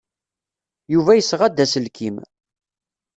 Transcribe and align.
Yuba 0.93 1.17
yesɣa-d 1.17 1.57
aselkim. 1.63 2.15